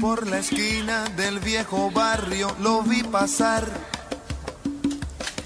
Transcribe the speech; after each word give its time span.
Por 0.00 0.26
la 0.26 0.38
esquina 0.38 1.04
del 1.16 1.38
viejo 1.40 1.90
barrio 1.90 2.54
lo 2.60 2.82
vi 2.82 3.02
pasar. 3.02 3.64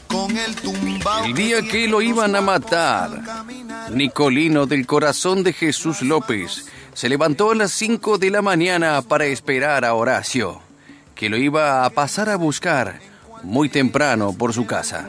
Con 0.09 0.37
el 0.37 0.57
tumbao 0.57 1.25
El 1.25 1.35
día 1.35 1.63
que 1.63 1.87
lo 1.87 2.01
iban 2.01 2.35
a 2.35 2.41
matar, 2.41 3.23
Nicolino 3.91 4.67
del 4.67 4.87
corazón 4.87 5.43
de 5.43 5.53
Jesús 5.53 6.03
López 6.03 6.67
se 6.95 7.09
levantó 7.09 7.51
a 7.53 7.55
las 7.55 7.73
5 7.73 8.19
de 8.19 8.31
la 8.31 8.43
mañana 8.43 9.03
para 9.03 9.27
esperar 9.27 9.85
a 9.85 9.95
Horacio, 9.95 10.61
que 11.15 11.29
lo 11.29 11.37
iba 11.37 11.85
a 11.85 11.91
pasar 11.91 12.29
a 12.29 12.37
buscar 12.37 13.01
muy 13.43 13.69
temprano 13.69 14.33
por 14.33 14.53
su 14.53 14.67
casa. 14.67 15.09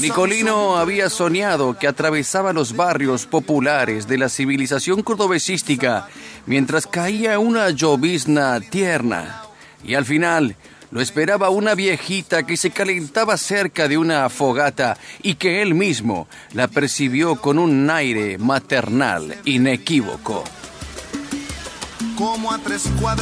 Nicolino 0.00 0.76
había 0.76 1.08
soñado 1.10 1.78
que 1.78 1.86
atravesaba 1.86 2.52
los 2.52 2.76
barrios 2.76 3.26
populares 3.26 4.06
de 4.06 4.18
la 4.18 4.28
civilización 4.28 5.02
cordobesística 5.02 6.08
mientras 6.46 6.86
caía 6.86 7.38
una 7.38 7.70
llovizna 7.70 8.60
tierna. 8.60 9.42
Y 9.84 9.94
al 9.94 10.04
final 10.04 10.56
lo 10.90 11.00
esperaba 11.00 11.50
una 11.50 11.74
viejita 11.74 12.44
que 12.44 12.56
se 12.56 12.70
calentaba 12.70 13.36
cerca 13.36 13.88
de 13.88 13.98
una 13.98 14.28
fogata 14.28 14.96
y 15.22 15.34
que 15.34 15.62
él 15.62 15.74
mismo 15.74 16.28
la 16.52 16.68
percibió 16.68 17.36
con 17.36 17.58
un 17.58 17.90
aire 17.90 18.38
maternal 18.38 19.36
inequívoco. 19.44 20.44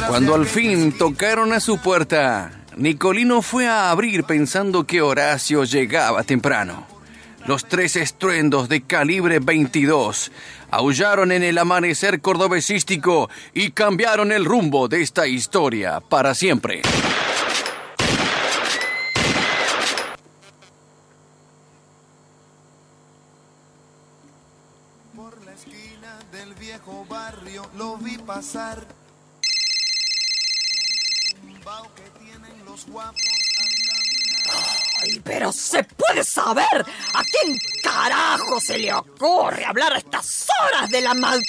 Cuando 0.07 0.35
al 0.35 0.45
fin 0.45 0.95
tocaron 0.97 1.51
a 1.51 1.59
su 1.59 1.79
puerta, 1.79 2.62
Nicolino 2.77 3.43
fue 3.43 3.67
a 3.67 3.91
abrir 3.91 4.23
pensando 4.23 4.85
que 4.85 5.01
Horacio 5.01 5.63
llegaba 5.63 6.23
temprano. 6.23 6.87
Los 7.45 7.67
tres 7.67 7.95
estruendos 7.95 8.67
de 8.67 8.81
calibre 8.81 9.39
22 9.39 10.31
aullaron 10.71 11.31
en 11.31 11.43
el 11.43 11.57
amanecer 11.57 12.19
cordobesístico 12.21 13.29
y 13.53 13.71
cambiaron 13.71 14.31
el 14.31 14.45
rumbo 14.45 14.87
de 14.87 15.01
esta 15.01 15.27
historia 15.27 15.99
para 15.99 16.33
siempre. 16.33 16.81
Por 25.15 25.45
la 25.45 25.53
esquina 25.53 26.17
del 26.31 26.53
viejo 26.55 27.05
barrio 27.07 27.69
lo 27.77 27.97
vi 27.97 28.17
pasar. 28.17 29.02
Con 31.63 31.73
el 31.73 31.81
tumbao 31.81 31.95
que 31.95 32.19
tienen 32.19 32.65
los 32.65 32.85
guapos 32.87 33.21
al 33.59 33.65
caminar. 33.87 35.01
Ay, 35.01 35.21
pero 35.23 35.51
se 35.51 35.83
puede 35.83 36.23
saber 36.23 36.85
a 37.13 37.23
quién 37.23 37.57
carajo 37.83 38.59
se 38.59 38.77
le 38.77 38.93
ocurre 38.93 39.65
hablar 39.65 39.93
a 39.93 39.97
estas 39.97 40.47
horas 40.61 40.89
de 40.89 41.01
la 41.01 41.13
mal... 41.13 41.41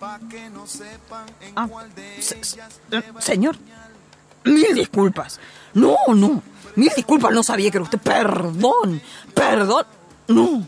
Pa' 0.00 0.18
que 0.28 0.50
no 0.50 0.66
sepan 0.66 1.24
en 1.40 1.52
Ah, 1.56 1.66
cuál 1.68 1.94
de 1.94 2.20
se- 2.20 2.36
ellas 2.36 2.52
se- 2.90 2.96
eh, 2.98 3.02
señor, 3.20 3.56
mil 4.44 4.74
disculpas. 4.74 5.38
No, 5.72 5.96
no, 6.08 6.42
mil 6.76 6.92
disculpas, 6.94 7.32
no 7.32 7.42
sabía 7.42 7.70
que 7.70 7.78
era 7.78 7.84
usted. 7.84 7.98
Perdón, 8.00 9.00
perdón. 9.34 9.86
No, 10.28 10.66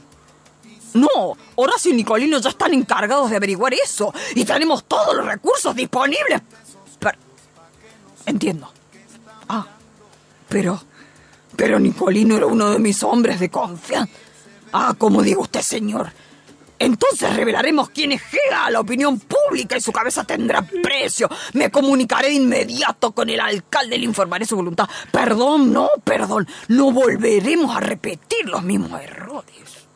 no, 0.94 1.36
Horacio 1.56 1.90
y 1.92 1.94
Nicolino 1.96 2.38
ya 2.38 2.50
están 2.50 2.72
encargados 2.72 3.30
de 3.30 3.36
averiguar 3.36 3.74
eso 3.74 4.12
y 4.34 4.44
tenemos 4.44 4.84
todos 4.84 5.14
los 5.16 5.26
recursos 5.26 5.74
disponibles. 5.74 6.40
Entiendo. 8.26 8.70
Ah, 9.48 9.66
pero, 10.48 10.82
pero 11.56 11.78
Nicolino 11.78 12.36
era 12.36 12.46
uno 12.46 12.70
de 12.70 12.78
mis 12.78 13.02
hombres 13.02 13.40
de 13.40 13.48
confianza. 13.48 14.12
Ah, 14.72 14.94
como 14.98 15.22
diga 15.22 15.40
usted, 15.40 15.62
señor. 15.62 16.10
Entonces 16.78 17.34
revelaremos 17.34 17.88
quién 17.90 18.12
es 18.12 18.20
Gea 18.22 18.66
a 18.66 18.70
la 18.70 18.80
opinión 18.80 19.18
pública 19.18 19.76
y 19.76 19.80
su 19.80 19.92
cabeza 19.92 20.24
tendrá 20.24 20.62
precio. 20.62 21.28
Me 21.54 21.70
comunicaré 21.70 22.28
de 22.28 22.34
inmediato 22.34 23.12
con 23.12 23.30
el 23.30 23.40
alcalde 23.40 23.96
y 23.96 24.00
le 24.00 24.04
informaré 24.04 24.44
su 24.44 24.56
voluntad. 24.56 24.86
Perdón, 25.10 25.72
no, 25.72 25.88
perdón. 26.04 26.46
No 26.68 26.92
volveremos 26.92 27.74
a 27.74 27.80
repetir 27.80 28.46
los 28.46 28.62
mismos 28.62 29.00
errores. 29.00 29.86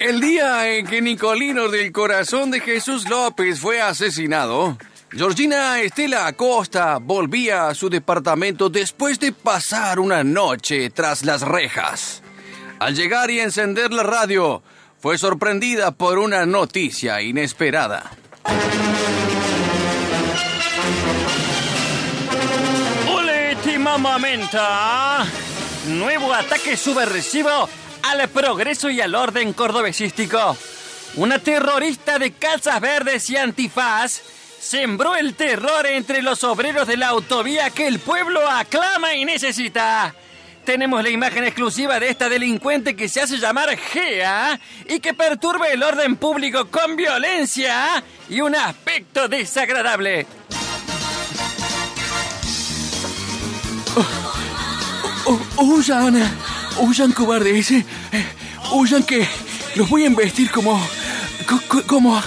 El 0.00 0.20
día 0.20 0.70
en 0.70 0.86
que 0.86 1.02
Nicolino 1.02 1.68
del 1.68 1.90
corazón 1.90 2.52
de 2.52 2.60
Jesús 2.60 3.08
López 3.08 3.58
fue 3.58 3.80
asesinado, 3.80 4.78
Georgina 5.10 5.80
Estela 5.80 6.28
Acosta 6.28 6.98
volvía 6.98 7.66
a 7.66 7.74
su 7.74 7.90
departamento 7.90 8.70
después 8.70 9.18
de 9.18 9.32
pasar 9.32 9.98
una 9.98 10.22
noche 10.22 10.90
tras 10.90 11.24
las 11.24 11.42
rejas. 11.42 12.22
Al 12.78 12.94
llegar 12.94 13.28
y 13.32 13.40
encender 13.40 13.92
la 13.92 14.04
radio, 14.04 14.62
fue 15.00 15.18
sorprendida 15.18 15.90
por 15.90 16.18
una 16.18 16.46
noticia 16.46 17.20
inesperada. 17.20 18.12
Nuevo 25.88 26.34
ataque 26.34 26.76
subversivo 26.76 27.68
al 28.02 28.28
progreso 28.28 28.90
y 28.90 29.00
al 29.00 29.14
orden 29.14 29.52
cordobesístico. 29.52 30.56
Una 31.16 31.38
terrorista 31.38 32.18
de 32.18 32.32
calzas 32.32 32.80
verdes 32.80 33.28
y 33.30 33.36
antifaz 33.36 34.20
sembró 34.60 35.16
el 35.16 35.34
terror 35.34 35.86
entre 35.86 36.22
los 36.22 36.44
obreros 36.44 36.86
de 36.86 36.96
la 36.96 37.08
autovía 37.08 37.70
que 37.70 37.86
el 37.86 37.98
pueblo 37.98 38.48
aclama 38.48 39.14
y 39.14 39.24
necesita. 39.24 40.14
Tenemos 40.64 41.02
la 41.02 41.08
imagen 41.08 41.44
exclusiva 41.44 41.98
de 41.98 42.10
esta 42.10 42.28
delincuente 42.28 42.94
que 42.94 43.08
se 43.08 43.22
hace 43.22 43.38
llamar 43.38 43.74
Gea 43.76 44.60
y 44.86 45.00
que 45.00 45.14
perturba 45.14 45.68
el 45.68 45.82
orden 45.82 46.16
público 46.16 46.66
con 46.68 46.94
violencia 46.94 48.02
y 48.28 48.42
un 48.42 48.54
aspecto 48.54 49.28
desagradable. 49.28 50.26
Oh, 55.24 55.38
huyan, 55.56 56.16
huyan 56.80 57.12
cobardes, 57.12 57.70
eh, 57.70 57.84
huyan 58.72 59.02
que 59.02 59.26
los 59.74 59.88
voy 59.88 60.04
a 60.04 60.06
investir 60.06 60.50
como, 60.50 60.80
co- 61.46 61.60
co- 61.68 61.82
como, 61.86 62.16
ah, 62.16 62.22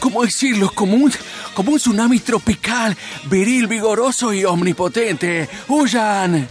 ¿cómo 0.00 0.24
decirlo? 0.24 0.70
Como 0.74 0.96
un, 0.96 1.12
como 1.54 1.72
un 1.72 1.78
tsunami 1.78 2.20
tropical, 2.20 2.96
viril, 3.24 3.66
vigoroso 3.66 4.32
y 4.32 4.44
omnipotente. 4.44 5.48
Huyan. 5.68 6.48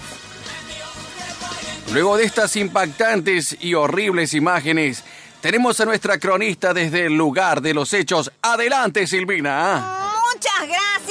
Luego 1.94 2.17
de 2.17 2.25
estas 2.25 2.56
impactantes 2.57 3.56
y 3.62 3.73
horribles 3.73 4.34
imágenes, 4.34 5.03
tenemos 5.41 5.79
a 5.79 5.85
nuestra 5.85 6.19
cronista 6.19 6.73
desde 6.73 7.06
el 7.06 7.13
lugar 7.16 7.62
de 7.62 7.73
los 7.73 7.94
hechos. 7.94 8.29
Adelante, 8.41 9.07
Silvina. 9.07 9.94
Muchas 10.34 10.67
gracias, 10.67 11.06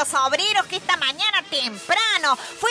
los 0.00 0.14
obreros 0.14 0.64
que 0.66 0.76
esta 0.76 0.96
mañana 0.96 1.42
temprano 1.50 2.36
fue 2.58 2.70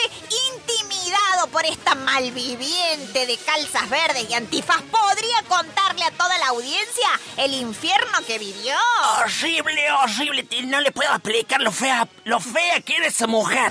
intimidado 0.56 1.46
por 1.52 1.64
esta 1.64 1.94
malviviente 1.94 3.24
de 3.24 3.36
calzas 3.38 3.88
verdes 3.88 4.26
y 4.28 4.34
antifaz. 4.34 4.82
¿Podría 4.82 5.42
contarle 5.48 6.04
a 6.04 6.10
toda 6.10 6.36
la 6.38 6.48
audiencia 6.48 7.08
el 7.36 7.54
infierno 7.54 8.18
que 8.26 8.38
vivió? 8.40 8.74
Horrible, 9.20 9.92
horrible. 9.92 10.46
No 10.64 10.80
le 10.80 10.90
puedo 10.90 11.10
explicar 11.12 11.60
lo 11.60 11.70
fea, 11.70 12.08
lo 12.24 12.40
fea 12.40 12.80
que 12.80 12.96
era 12.96 13.06
esa 13.06 13.28
mujer. 13.28 13.70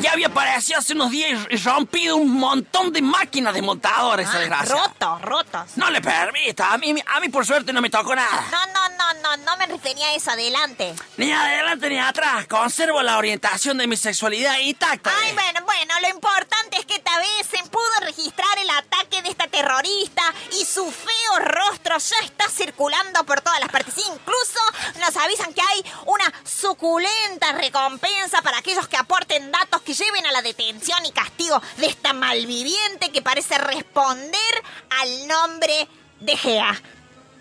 Ya 0.00 0.12
había 0.12 0.28
aparecido 0.28 0.78
hace 0.78 0.92
unos 0.92 1.10
días 1.10 1.40
y 1.50 1.56
rompido 1.56 2.14
un 2.14 2.30
montón 2.38 2.92
de 2.92 3.02
máquinas 3.02 3.52
desmontadoras, 3.52 4.28
esa 4.28 4.36
Ah, 4.36 4.40
desgracia. 4.40 4.76
rotos, 4.76 5.22
rotos. 5.22 5.62
No 5.76 5.90
le 5.90 6.00
permita, 6.00 6.72
a 6.72 6.78
mí, 6.78 6.94
a 7.04 7.18
mí 7.18 7.28
por 7.30 7.44
suerte 7.44 7.72
no 7.72 7.80
me 7.80 7.90
tocó 7.90 8.14
nada. 8.14 8.44
No, 8.52 8.66
no, 8.66 8.88
no, 8.96 8.97
no, 9.14 9.36
no 9.38 9.56
me 9.56 9.66
refería 9.66 10.08
a 10.08 10.14
eso. 10.14 10.30
Adelante. 10.30 10.94
Ni 11.16 11.32
adelante 11.32 11.88
ni 11.88 11.98
atrás, 11.98 12.46
conservo 12.46 13.02
la 13.02 13.18
orientación 13.18 13.78
de 13.78 13.86
mi 13.86 13.96
sexualidad 13.96 14.58
intacta. 14.58 15.10
Ay, 15.22 15.32
bueno, 15.32 15.60
bueno, 15.64 15.94
lo 16.00 16.08
importante 16.08 16.78
es 16.78 16.86
que 16.86 16.94
esta 16.96 17.16
vez 17.18 17.46
se 17.50 17.68
pudo 17.70 18.00
registrar 18.00 18.58
el 18.58 18.70
ataque 18.70 19.22
de 19.22 19.30
esta 19.30 19.48
terrorista 19.48 20.22
y 20.60 20.64
su 20.64 20.90
feo 20.90 21.38
rostro 21.38 21.98
ya 21.98 22.16
está 22.24 22.48
circulando 22.48 23.24
por 23.24 23.40
todas 23.40 23.60
las 23.60 23.68
partes. 23.68 23.94
Incluso 23.98 24.60
nos 25.00 25.16
avisan 25.16 25.52
que 25.54 25.62
hay 25.62 25.84
una 26.06 26.32
suculenta 26.44 27.52
recompensa 27.52 28.42
para 28.42 28.58
aquellos 28.58 28.88
que 28.88 28.96
aporten 28.96 29.50
datos 29.50 29.82
que 29.82 29.94
lleven 29.94 30.26
a 30.26 30.32
la 30.32 30.42
detención 30.42 31.04
y 31.06 31.12
castigo 31.12 31.60
de 31.78 31.86
esta 31.86 32.12
malviviente 32.12 33.10
que 33.10 33.22
parece 33.22 33.58
responder 33.58 34.62
al 35.00 35.28
nombre 35.28 35.88
de 36.20 36.36
Gea. 36.36 36.80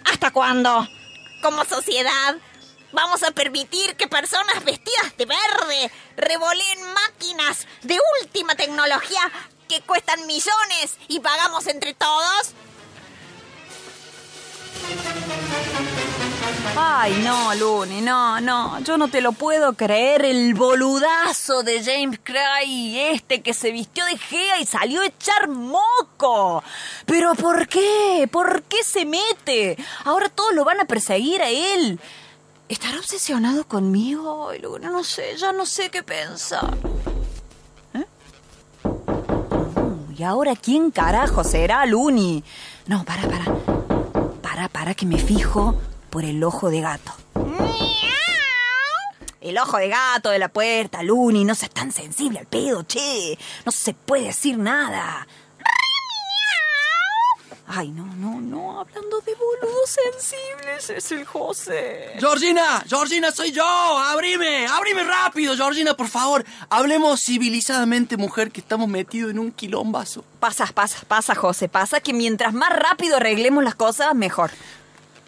¿Hasta 0.05 0.31
cuándo? 0.31 0.87
Como 1.41 1.65
sociedad, 1.65 2.35
vamos 2.91 3.23
a 3.23 3.31
permitir 3.31 3.95
que 3.95 4.07
personas 4.07 4.63
vestidas 4.63 5.15
de 5.17 5.25
verde 5.25 5.91
revoleen 6.15 6.79
máquinas 6.93 7.67
de 7.83 7.97
última 8.21 8.55
tecnología 8.55 9.31
que 9.69 9.81
cuestan 9.81 10.25
millones 10.25 10.97
y 11.07 11.19
pagamos 11.19 11.67
entre 11.67 11.93
todos. 11.93 12.53
Ay, 16.75 17.21
no, 17.23 17.55
Luni, 17.55 18.01
no, 18.01 18.41
no, 18.41 18.79
yo 18.81 18.97
no 18.97 19.07
te 19.07 19.21
lo 19.21 19.31
puedo 19.31 19.73
creer. 19.73 20.25
El 20.25 20.53
boludazo 20.53 21.63
de 21.63 21.83
James 21.83 22.19
Cray, 22.23 22.99
este 23.11 23.41
que 23.41 23.53
se 23.53 23.71
vistió 23.71 24.05
de 24.05 24.17
Gea 24.17 24.59
y 24.59 24.65
salió 24.65 25.01
a 25.01 25.05
echar 25.05 25.47
moco. 25.47 26.63
¿Pero 27.05 27.35
por 27.35 27.67
qué? 27.67 28.27
¿Por 28.31 28.63
qué 28.63 28.83
se 28.83 29.05
mete? 29.05 29.77
Ahora 30.05 30.29
todos 30.29 30.53
lo 30.53 30.65
van 30.65 30.79
a 30.79 30.85
perseguir 30.85 31.41
a 31.41 31.49
él. 31.49 31.99
¿Estará 32.67 32.97
obsesionado 32.97 33.65
conmigo? 33.67 34.49
Ay, 34.49 34.59
Luna, 34.59 34.89
no 34.89 35.03
sé, 35.03 35.37
ya 35.37 35.53
no 35.53 35.65
sé 35.65 35.89
qué 35.89 36.03
pensar. 36.03 36.75
¿Eh? 37.93 38.05
¿Y 40.17 40.23
ahora 40.23 40.55
quién 40.55 40.91
carajo 40.91 41.43
será 41.43 41.85
Luni? 41.85 42.43
No, 42.87 43.05
para, 43.05 43.21
para. 43.23 43.45
Para, 44.41 44.69
para, 44.69 44.93
que 44.95 45.05
me 45.05 45.17
fijo 45.17 45.75
por 46.09 46.25
el 46.25 46.43
ojo 46.43 46.69
de 46.69 46.81
gato. 46.81 47.11
El 49.39 49.57
ojo 49.57 49.77
de 49.77 49.87
gato 49.87 50.29
de 50.29 50.39
la 50.39 50.49
puerta, 50.49 51.03
Luni, 51.03 51.45
no 51.45 51.55
seas 51.55 51.71
tan 51.71 51.91
sensible 51.91 52.39
al 52.39 52.47
pedo, 52.47 52.83
che. 52.83 53.37
No 53.65 53.71
se 53.71 53.93
puede 53.93 54.25
decir 54.25 54.57
nada. 54.57 55.27
Ay, 57.69 57.89
no, 57.89 58.05
no, 58.15 58.39
no, 58.39 58.79
hablando 58.79 59.19
de 59.19 59.35
boludos 59.35 59.89
sensibles, 59.89 60.89
es 60.89 61.11
el 61.11 61.25
José. 61.25 62.13
Georgina, 62.17 62.81
Georgina, 62.87 63.29
soy 63.31 63.51
yo. 63.51 63.65
Abrime, 63.65 64.67
abrime 64.67 65.03
rápido, 65.03 65.53
Georgina, 65.53 65.93
por 65.93 66.07
favor. 66.07 66.45
Hablemos 66.69 67.21
civilizadamente, 67.21 68.15
mujer, 68.15 68.51
que 68.51 68.61
estamos 68.61 68.87
metidos 68.87 69.31
en 69.31 69.39
un 69.39 69.51
quilombazo. 69.51 70.23
Pasa, 70.39 70.65
pasa, 70.73 70.99
pasa, 71.09 71.35
José, 71.35 71.67
pasa 71.67 71.99
que 71.99 72.13
mientras 72.13 72.53
más 72.53 72.69
rápido 72.69 73.17
arreglemos 73.17 73.61
las 73.65 73.75
cosas, 73.75 74.15
mejor. 74.15 74.49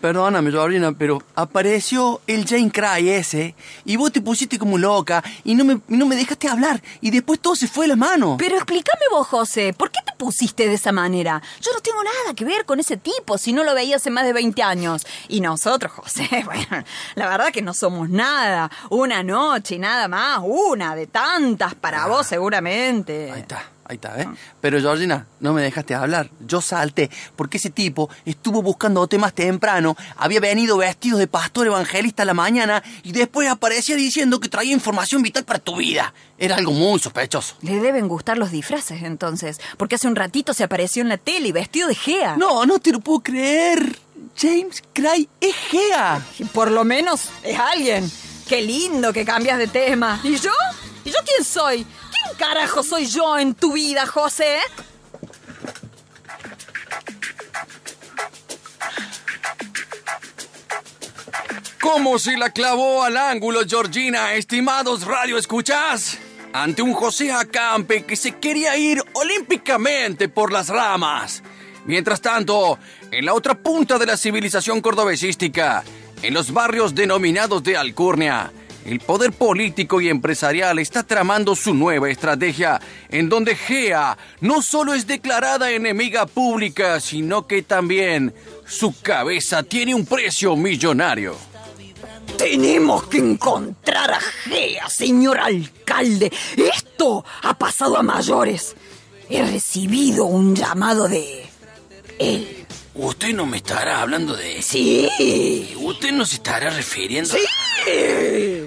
Perdóname, 0.01 0.51
Georgina, 0.51 0.93
pero 0.93 1.21
apareció 1.35 2.21
el 2.25 2.47
Jane 2.47 2.71
Cry 2.71 3.09
ese 3.09 3.53
y 3.83 3.97
vos 3.97 4.11
te 4.11 4.21
pusiste 4.21 4.57
como 4.57 4.77
loca 4.77 5.21
y 5.43 5.55
no 5.55 5.65
me, 5.65 5.81
no 5.89 6.05
me 6.05 6.15
dejaste 6.15 6.47
hablar 6.47 6.81
y 7.01 7.11
después 7.11 7.39
todo 7.39 7.55
se 7.55 7.67
fue 7.67 7.83
de 7.85 7.89
la 7.89 7.95
mano. 7.97 8.37
Pero 8.39 8.55
explícame 8.55 9.03
vos, 9.11 9.27
José, 9.27 9.73
¿por 9.73 9.91
qué 9.91 9.99
te 10.05 10.13
pusiste 10.17 10.67
de 10.67 10.75
esa 10.75 10.93
manera? 10.93 11.41
Yo 11.61 11.71
no 11.73 11.81
tengo 11.81 12.01
nada 12.01 12.33
que 12.33 12.45
ver 12.45 12.65
con 12.65 12.79
ese 12.79 12.95
tipo 12.95 13.37
si 13.37 13.51
no 13.51 13.63
lo 13.63 13.75
veía 13.75 13.97
hace 13.97 14.09
más 14.09 14.23
de 14.23 14.31
20 14.31 14.63
años. 14.63 15.05
Y 15.27 15.41
nosotros, 15.41 15.91
José, 15.91 16.29
bueno, 16.45 16.85
la 17.15 17.27
verdad 17.27 17.51
que 17.51 17.61
no 17.61 17.73
somos 17.73 18.09
nada. 18.09 18.71
Una 18.89 19.21
noche 19.21 19.75
y 19.75 19.79
nada 19.79 20.07
más, 20.07 20.39
una 20.43 20.95
de 20.95 21.07
tantas 21.07 21.75
para 21.75 22.07
vos 22.07 22.25
seguramente. 22.25 23.31
Ahí 23.31 23.41
está. 23.41 23.78
Ahí 23.89 23.95
está, 23.95 24.21
¿eh? 24.21 24.27
Pero 24.61 24.79
Georgina, 24.79 25.25
no 25.39 25.51
me 25.51 25.63
dejaste 25.63 25.95
hablar. 25.95 26.29
Yo 26.45 26.61
salté 26.61 27.09
porque 27.35 27.57
ese 27.57 27.71
tipo 27.71 28.07
estuvo 28.23 28.61
buscándote 28.61 29.17
más 29.17 29.33
temprano, 29.33 29.97
había 30.15 30.39
venido 30.39 30.77
vestido 30.77 31.17
de 31.17 31.25
pastor 31.25 31.65
evangelista 31.65 32.21
a 32.21 32.27
la 32.27 32.35
mañana 32.35 32.83
y 33.01 33.13
después 33.13 33.49
aparecía 33.49 33.95
diciendo 33.95 34.39
que 34.39 34.47
traía 34.47 34.73
información 34.73 35.23
vital 35.23 35.43
para 35.43 35.57
tu 35.57 35.77
vida. 35.77 36.13
Era 36.37 36.57
algo 36.57 36.71
muy 36.71 36.99
sospechoso. 36.99 37.55
Le 37.63 37.79
deben 37.79 38.07
gustar 38.07 38.37
los 38.37 38.51
disfraces 38.51 39.01
entonces, 39.01 39.59
porque 39.75 39.95
hace 39.95 40.07
un 40.07 40.15
ratito 40.15 40.53
se 40.53 40.63
apareció 40.63 41.01
en 41.01 41.09
la 41.09 41.17
tele 41.17 41.51
vestido 41.51 41.87
de 41.87 41.95
Gea. 41.95 42.37
No, 42.37 42.67
no 42.67 42.77
te 42.77 42.91
lo 42.91 42.99
puedo 42.99 43.21
creer. 43.21 43.97
James 44.37 44.83
Cray 44.93 45.27
es 45.41 45.55
Gea. 45.55 46.23
Por 46.53 46.69
lo 46.69 46.83
menos 46.83 47.29
es 47.41 47.57
alguien. 47.57 48.07
Qué 48.47 48.61
lindo 48.61 49.11
que 49.11 49.25
cambias 49.25 49.57
de 49.57 49.65
tema. 49.65 50.21
¿Y 50.23 50.35
yo? 50.35 50.51
¿Y 51.05 51.09
yo 51.09 51.17
quién 51.25 51.43
soy? 51.43 51.87
¿Quién 52.23 52.37
carajo 52.37 52.83
soy 52.83 53.05
yo 53.05 53.37
en 53.37 53.53
tu 53.53 53.73
vida, 53.73 54.05
José? 54.05 54.57
¿Cómo 61.81 62.19
se 62.19 62.37
la 62.37 62.51
clavó 62.51 63.03
al 63.03 63.17
ángulo, 63.17 63.61
Georgina, 63.67 64.33
estimados 64.33 65.05
radio 65.05 65.37
escuchas? 65.37 66.19
Ante 66.53 66.81
un 66.81 66.93
José 66.93 67.31
Acampe 67.31 68.05
que 68.05 68.15
se 68.15 68.37
quería 68.37 68.77
ir 68.77 69.01
olímpicamente 69.13 70.29
por 70.29 70.51
las 70.51 70.69
ramas. 70.69 71.41
Mientras 71.85 72.21
tanto, 72.21 72.77
en 73.11 73.25
la 73.25 73.33
otra 73.33 73.55
punta 73.55 73.97
de 73.97 74.05
la 74.05 74.17
civilización 74.17 74.81
cordobesística, 74.81 75.83
en 76.21 76.33
los 76.33 76.51
barrios 76.51 76.93
denominados 76.93 77.63
de 77.63 77.77
Alcurnia, 77.77 78.51
el 78.89 78.99
poder 79.01 79.31
político 79.33 80.01
y 80.01 80.09
empresarial 80.09 80.79
está 80.79 81.03
tramando 81.03 81.55
su 81.55 81.75
nueva 81.75 82.09
estrategia, 82.09 82.81
en 83.09 83.29
donde 83.29 83.55
GEA 83.55 84.17
no 84.41 84.63
solo 84.63 84.95
es 84.95 85.05
declarada 85.05 85.69
enemiga 85.69 86.25
pública, 86.25 86.99
sino 86.99 87.45
que 87.45 87.61
también 87.61 88.33
su 88.65 88.99
cabeza 88.99 89.61
tiene 89.61 89.93
un 89.93 90.07
precio 90.07 90.55
millonario. 90.55 91.35
Tenemos 92.35 93.03
que 93.07 93.19
encontrar 93.19 94.11
a 94.11 94.19
Gea, 94.19 94.89
señor 94.89 95.39
alcalde. 95.39 96.31
Esto 96.57 97.23
ha 97.43 97.53
pasado 97.57 97.95
a 97.95 98.01
mayores. 98.01 98.75
He 99.29 99.43
recibido 99.43 100.25
un 100.25 100.55
llamado 100.55 101.07
de 101.07 101.47
él. 102.17 102.65
Usted 102.95 103.35
no 103.35 103.45
me 103.45 103.57
estará 103.57 104.01
hablando 104.01 104.35
de... 104.35 104.63
Sí. 104.63 105.75
Usted 105.77 106.11
no 106.11 106.25
se 106.25 106.35
estará 106.35 106.71
refiriendo... 106.71 107.29
Sí. 107.29 107.45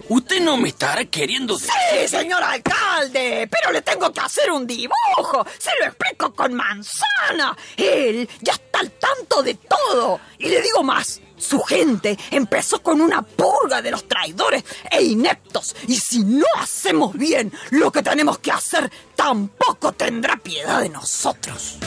Usted 0.08 0.40
no 0.40 0.56
me 0.56 0.68
estará 0.68 1.04
queriendo... 1.06 1.58
Sí, 1.58 1.68
señor 2.06 2.42
alcalde, 2.42 3.48
pero 3.50 3.72
le 3.72 3.82
tengo 3.82 4.12
que 4.12 4.20
hacer 4.20 4.50
un 4.50 4.66
dibujo. 4.66 5.46
Se 5.58 5.70
lo 5.80 5.86
explico 5.86 6.32
con 6.34 6.54
manzana. 6.54 7.56
Él 7.76 8.28
ya 8.40 8.52
está 8.52 8.80
al 8.80 8.90
tanto 8.92 9.42
de 9.42 9.54
todo. 9.54 10.20
Y 10.38 10.48
le 10.48 10.60
digo 10.60 10.82
más. 10.82 11.20
Su 11.36 11.60
gente 11.60 12.16
empezó 12.30 12.80
con 12.82 13.00
una 13.00 13.22
purga 13.22 13.82
de 13.82 13.90
los 13.90 14.06
traidores 14.06 14.62
e 14.90 15.02
ineptos. 15.02 15.74
Y 15.88 15.96
si 15.96 16.22
no 16.22 16.46
hacemos 16.58 17.14
bien 17.14 17.52
lo 17.70 17.90
que 17.90 18.02
tenemos 18.02 18.38
que 18.38 18.52
hacer, 18.52 18.90
tampoco 19.16 19.92
tendrá 19.92 20.36
piedad 20.36 20.80
de 20.80 20.88
nosotros. 20.88 21.78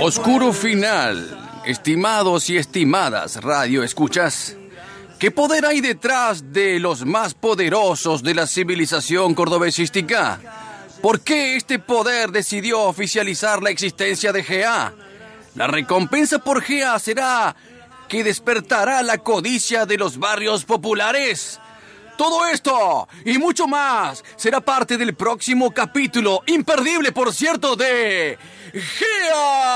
Oscuro 0.00 0.52
final. 0.52 1.60
Estimados 1.64 2.50
y 2.50 2.56
estimadas 2.56 3.40
radio 3.40 3.84
escuchas. 3.84 4.56
¿Qué 5.18 5.30
poder 5.30 5.64
hay 5.64 5.80
detrás 5.80 6.52
de 6.52 6.80
los 6.80 7.06
más 7.06 7.34
poderosos 7.34 8.24
de 8.24 8.34
la 8.34 8.48
civilización 8.48 9.34
cordobesística? 9.34 10.40
¿Por 11.00 11.20
qué 11.20 11.54
este 11.54 11.78
poder 11.78 12.32
decidió 12.32 12.80
oficializar 12.80 13.62
la 13.62 13.70
existencia 13.70 14.32
de 14.32 14.42
GA? 14.42 14.92
La 15.54 15.68
recompensa 15.68 16.40
por 16.40 16.64
GA 16.66 16.98
será 16.98 17.54
que 18.08 18.24
despertará 18.24 19.02
la 19.02 19.18
codicia 19.18 19.86
de 19.86 19.98
los 19.98 20.18
barrios 20.18 20.64
populares. 20.64 21.60
Todo 22.16 22.46
esto 22.46 23.08
y 23.24 23.38
mucho 23.38 23.66
más 23.66 24.22
será 24.36 24.60
parte 24.60 24.96
del 24.96 25.14
próximo 25.14 25.70
capítulo, 25.72 26.42
imperdible 26.46 27.12
por 27.12 27.32
cierto, 27.32 27.76
de 27.76 28.38
GEA. 28.72 29.72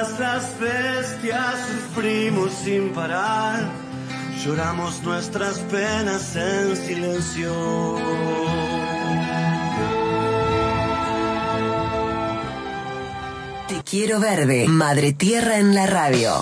Las 0.00 0.16
bestias 0.60 1.56
sufrimos 1.66 2.52
sin 2.52 2.90
parar, 2.90 3.68
lloramos 4.44 5.02
nuestras 5.02 5.58
penas 5.58 6.36
en 6.36 6.76
silencio. 6.76 7.96
Quiero 13.84 14.20
Verde, 14.20 14.68
Madre 14.68 15.12
Tierra 15.14 15.58
en 15.58 15.74
la 15.74 15.88
radio. 15.88 16.32